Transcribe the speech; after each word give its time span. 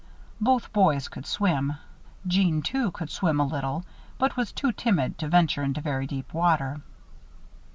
Both 0.39 0.73
boys 0.73 1.07
could 1.09 1.27
swim. 1.27 1.77
Jeanne, 2.25 2.63
too, 2.63 2.89
could 2.89 3.11
swim 3.11 3.39
a 3.39 3.45
little, 3.45 3.85
but 4.17 4.35
was 4.35 4.51
too 4.51 4.71
timid 4.71 5.19
to 5.19 5.27
venture 5.27 5.61
into 5.61 5.79
very 5.79 6.07
deep 6.07 6.33
water. 6.33 6.81